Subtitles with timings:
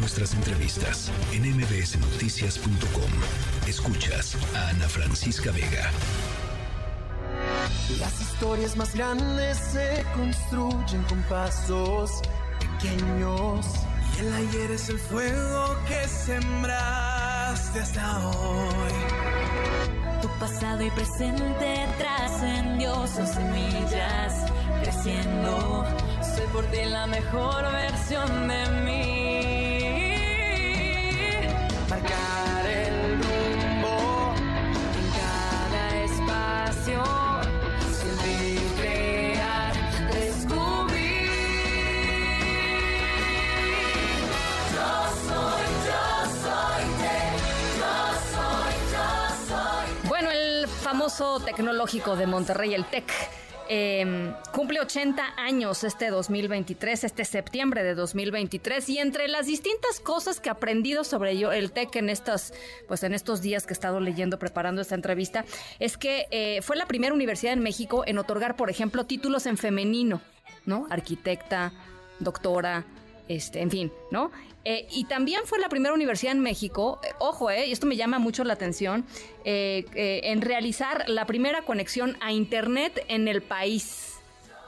[0.00, 3.10] nuestras entrevistas en mbsnoticias.com.
[3.68, 5.90] Escuchas a Ana Francisca Vega.
[7.98, 12.22] Las historias más grandes se construyen con pasos
[12.58, 13.66] pequeños.
[14.16, 18.92] Y el ayer es el fuego que sembraste hasta hoy.
[20.22, 24.50] Tu pasado y presente trascendió, son semillas
[24.82, 25.84] creciendo.
[26.22, 28.39] Soy por ti la mejor versión
[51.00, 53.10] famoso tecnológico de Monterrey, el TEC,
[53.70, 60.40] eh, cumple 80 años este 2023, este septiembre de 2023, y entre las distintas cosas
[60.40, 62.12] que he aprendido sobre el TEC en
[62.86, 65.46] pues en estos días que he estado leyendo, preparando esta entrevista,
[65.78, 69.56] es que eh, fue la primera universidad en México en otorgar, por ejemplo, títulos en
[69.56, 70.20] femenino,
[70.66, 70.86] ¿no?
[70.90, 71.72] Arquitecta,
[72.18, 72.84] doctora,
[73.30, 74.32] este, en fin, ¿no?
[74.64, 77.94] Eh, y también fue la primera universidad en México, eh, ojo, eh, y esto me
[77.94, 79.06] llama mucho la atención,
[79.44, 84.18] eh, eh, en realizar la primera conexión a Internet en el país.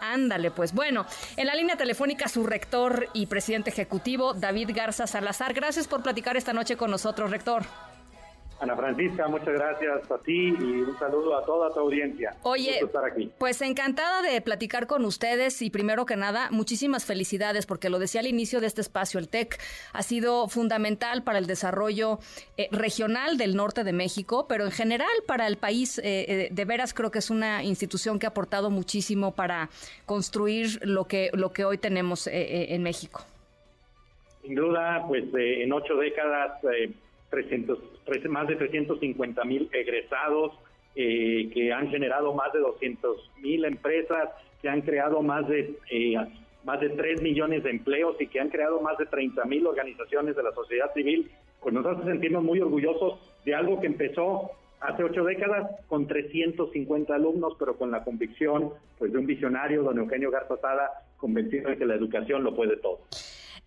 [0.00, 1.04] Ándale, pues bueno,
[1.36, 5.52] en la línea telefónica su rector y presidente ejecutivo, David Garza Salazar.
[5.52, 7.64] Gracias por platicar esta noche con nosotros, rector.
[8.58, 12.34] Ana Francisca, muchas gracias a ti y un saludo a toda tu audiencia.
[12.42, 13.30] Oye, estar aquí.
[13.38, 18.20] pues encantada de platicar con ustedes y primero que nada, muchísimas felicidades porque lo decía
[18.22, 19.60] al inicio de este espacio, el TEC
[19.92, 22.18] ha sido fundamental para el desarrollo
[22.56, 26.64] eh, regional del norte de México, pero en general para el país, eh, eh, de
[26.64, 29.68] veras creo que es una institución que ha aportado muchísimo para
[30.06, 33.20] construir lo que, lo que hoy tenemos eh, en México.
[34.42, 36.60] Sin duda, pues en ocho décadas,
[37.36, 40.52] 300, tres- más de 350 mil egresados
[40.94, 44.30] eh, que han generado más de 200 mil empresas,
[44.62, 46.16] que han creado más de eh,
[46.64, 50.34] más de 3 millones de empleos y que han creado más de 30 mil organizaciones
[50.34, 54.50] de la sociedad civil, pues nos hace sentirnos muy orgullosos de algo que empezó
[54.80, 59.98] hace ocho décadas con 350 alumnos, pero con la convicción pues de un visionario, don
[59.98, 63.00] Eugenio Garza Sada, convencido de que la educación lo puede todo.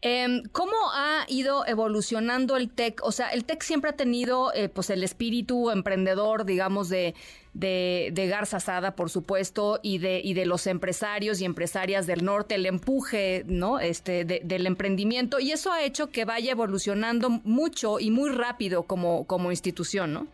[0.02, 3.02] Em, ¿Cómo ha ido evolucionando el TEC?
[3.04, 7.16] O sea, el TEC siempre ha tenido eh, pues el espíritu emprendedor, digamos, de,
[7.54, 12.24] de, de Garza Sada, por supuesto, y de, y de los empresarios y empresarias del
[12.24, 13.82] norte, el empuje ¿no?
[13.82, 18.84] este, de- del emprendimiento, y eso ha hecho que vaya evolucionando mucho y muy rápido
[18.84, 20.28] como, como institución, ¿no?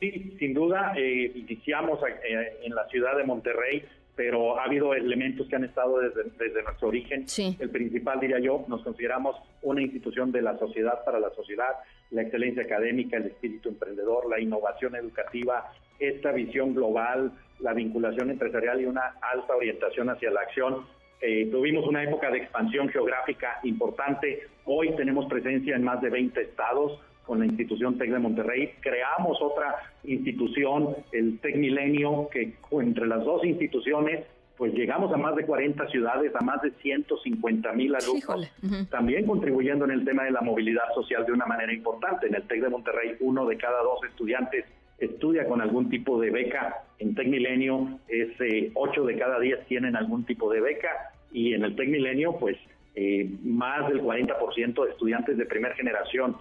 [0.00, 3.84] Sí, sin duda, eh, iniciamos eh, en la ciudad de Monterrey,
[4.16, 7.28] pero ha habido elementos que han estado desde, desde nuestro origen.
[7.28, 7.54] Sí.
[7.60, 11.76] El principal, diría yo, nos consideramos una institución de la sociedad para la sociedad,
[12.10, 18.80] la excelencia académica, el espíritu emprendedor, la innovación educativa, esta visión global, la vinculación empresarial
[18.80, 20.86] y una alta orientación hacia la acción.
[21.20, 24.48] Eh, tuvimos una época de expansión geográfica importante.
[24.64, 28.70] Hoy tenemos presencia en más de 20 estados con la institución TEC de Monterrey.
[28.80, 34.24] Creamos otra institución, el TEC Milenio, que entre las dos instituciones,
[34.56, 38.86] pues llegamos a más de 40 ciudades, a más de 150 mil alumnos, Híjole, ujú.
[38.86, 42.28] también contribuyendo en el tema de la movilidad social de una manera importante.
[42.28, 44.64] En el TEC de Monterrey, uno de cada dos estudiantes
[44.98, 46.84] estudia con algún tipo de beca.
[46.98, 51.12] En TEC Milenio, es eh, ocho de cada diez tienen algún tipo de beca.
[51.32, 52.56] Y en el TEC Milenio, pues
[52.94, 56.36] eh, más del 40% de estudiantes de primera generación.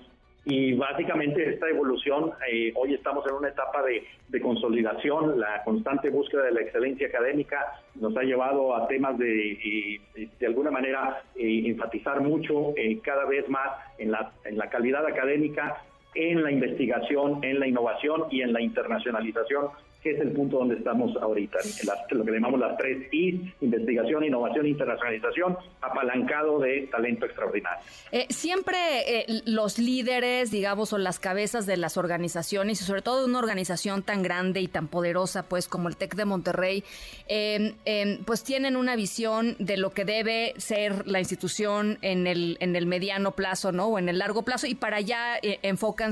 [0.47, 6.11] Y básicamente esta evolución, eh, hoy estamos en una etapa de, de consolidación, la constante
[6.11, 7.57] búsqueda de la excelencia académica
[7.95, 13.00] nos ha llevado a temas de, eh, de, de alguna manera, eh, enfatizar mucho eh,
[13.03, 15.81] cada vez más en la, en la calidad académica,
[16.16, 19.68] en la investigación, en la innovación y en la internacionalización,
[20.02, 21.58] que es el punto donde estamos ahorita,
[22.12, 27.84] lo que llamamos las tres I, investigación, innovación, internacionalización, apalancado de talento extraordinario.
[28.12, 28.78] Eh, siempre
[29.08, 33.39] eh, los líderes, digamos, o las cabezas de las organizaciones, y sobre todo de una
[33.39, 36.84] organización tan grande y tan poderosa, pues, como el TEC de Monterrey,
[37.28, 42.57] eh, eh, pues tienen una visión de lo que debe ser la institución en el,
[42.60, 43.88] en el mediano plazo, ¿no?
[43.88, 45.57] O en el largo plazo, y para allá eh,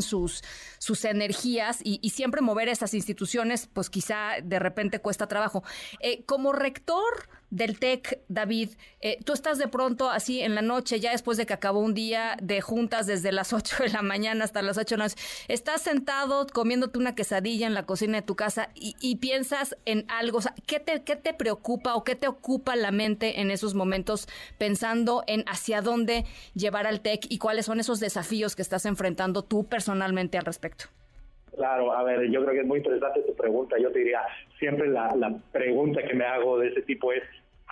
[0.01, 0.43] sus,
[0.79, 5.61] sus energías y, siempre mover esas instituciones, pues, pues quizá de repente cuesta trabajo.
[5.99, 8.69] Eh, como rector del TEC, David,
[8.99, 11.93] eh, tú estás de pronto así en la noche, ya después de que acabó un
[11.93, 15.17] día de juntas desde las 8 de la mañana hasta las 8 de la noche,
[15.47, 20.39] estás sentado comiéndote una quesadilla en la cocina de tu casa y, piensas en algo,
[20.65, 24.27] ¿qué, te, ¿qué te preocupa o qué te ocupa la mente en esos momentos
[24.57, 29.43] pensando en hacia dónde llevar al TEC y cuáles son esos desafíos que estás enfrentando
[29.43, 30.85] tú personalmente al respecto?
[31.55, 33.77] Claro, a ver, yo creo que es muy interesante tu pregunta.
[33.79, 34.21] Yo te diría,
[34.57, 37.21] siempre la, la pregunta que me hago de ese tipo es,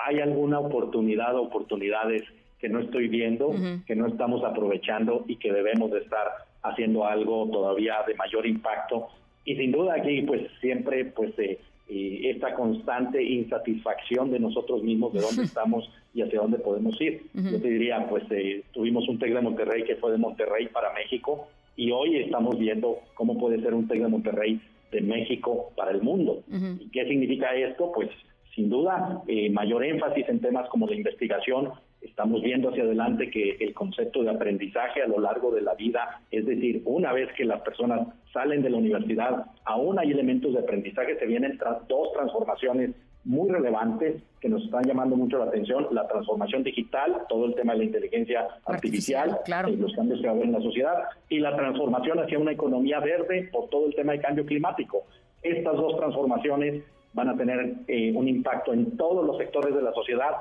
[0.06, 2.24] hay alguna oportunidad o oportunidades
[2.60, 3.54] que no estoy viendo,
[3.88, 6.28] que no estamos aprovechando y que debemos de estar
[6.62, 9.08] haciendo algo todavía de mayor impacto.
[9.46, 11.60] Y sin duda aquí pues siempre pues eh,
[11.90, 17.24] esta constante insatisfacción de nosotros mismos de dónde estamos y hacia dónde podemos ir.
[17.34, 20.94] Yo te diría pues eh, tuvimos un TEC de Monterrey que fue de Monterrey para
[20.94, 24.62] México y hoy estamos viendo cómo puede ser un TEC de Monterrey
[24.92, 26.44] de México para el mundo.
[26.80, 27.92] ¿Y qué significa esto?
[27.94, 28.10] Pues
[28.56, 31.72] sin duda, eh, mayor énfasis en temas como la investigación.
[32.02, 36.22] Estamos viendo hacia adelante que el concepto de aprendizaje a lo largo de la vida,
[36.32, 40.60] es decir, una vez que las personas salen de la universidad, aún hay elementos de
[40.60, 42.92] aprendizaje, se vienen dos transformaciones
[43.24, 47.74] muy relevantes que nos están llamando mucho la atención, la transformación digital, todo el tema
[47.74, 50.96] de la inteligencia artificial, y los cambios que va a haber en la sociedad,
[51.30, 55.04] y la transformación hacia una economía verde por todo el tema de cambio climático.
[55.44, 59.94] Estas dos transformaciones van a tener eh, un impacto en todos los sectores de la
[59.94, 60.32] sociedad.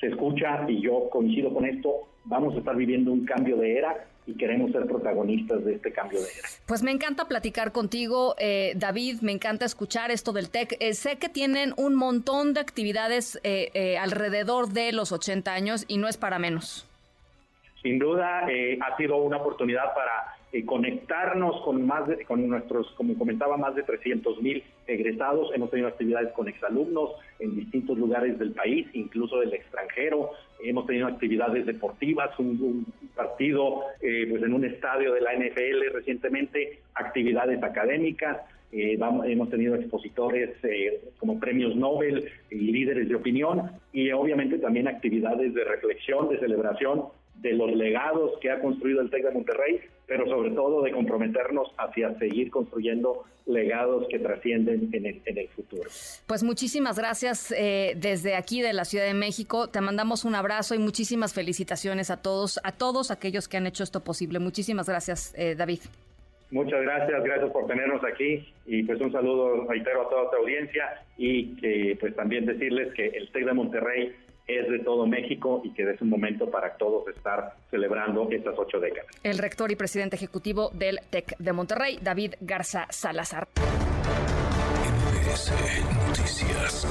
[0.00, 4.06] Se escucha, y yo coincido con esto, vamos a estar viviendo un cambio de era
[4.26, 6.48] y queremos ser protagonistas de este cambio de era.
[6.66, 10.76] Pues me encanta platicar contigo, eh, David, me encanta escuchar esto del TEC.
[10.80, 13.40] Eh, sé que tienen un montón de actividades
[14.00, 16.86] alrededor de los 80 años y no es para menos.
[17.82, 23.16] Sin duda, ha sido una oportunidad para eh, conectarnos con más de, con nuestros, como
[23.16, 25.50] comentaba, más de 300 mil egresados.
[25.54, 30.32] Hemos tenido actividades con exalumnos en distintos lugares del país, incluso del extranjero.
[30.62, 32.84] Hemos tenido actividades deportivas, un,
[33.16, 38.38] partido eh, pues en un estadio de la NFL recientemente, actividades académicas.
[38.72, 40.50] Eh, hemos tenido expositores
[41.18, 47.04] como premios Nobel y líderes de opinión y obviamente también actividades de reflexión, de celebración
[47.42, 51.72] de los legados que ha construido el TEC de Monterrey, pero sobre todo de comprometernos
[51.76, 55.90] hacia seguir construyendo legados que trascienden en el, en el futuro.
[56.26, 59.68] Pues muchísimas gracias eh, desde aquí de la Ciudad de México.
[59.68, 63.82] Te mandamos un abrazo y muchísimas felicitaciones a todos, a todos aquellos que han hecho
[63.82, 64.38] esto posible.
[64.38, 65.80] Muchísimas gracias, eh, David.
[66.52, 71.02] Muchas gracias, gracias por tenernos aquí y pues un saludo, reitero, a toda tu audiencia
[71.16, 74.12] y que pues también decirles que el TEC de Monterrey
[74.58, 78.78] es de todo México y que es un momento para todos estar celebrando estas ocho
[78.80, 79.10] décadas.
[79.22, 83.48] El rector y presidente ejecutivo del TEC de Monterrey, David Garza Salazar.
[86.08, 86.86] Noticias.